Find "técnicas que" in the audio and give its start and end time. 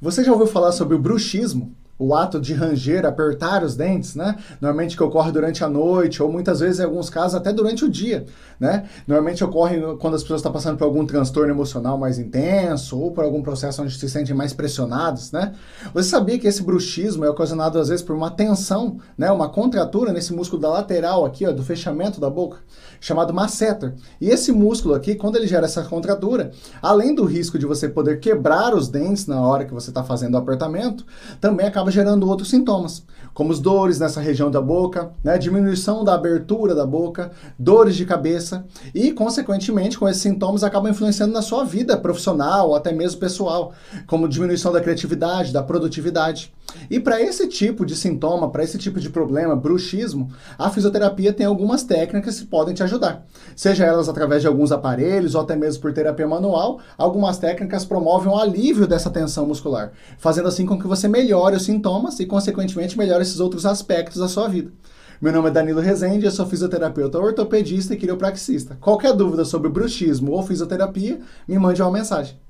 51.82-52.46